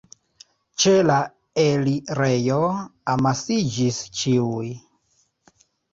[0.83, 1.17] Ĉe la
[1.65, 2.57] elirejo
[3.17, 4.71] amasiĝis ĉiuj.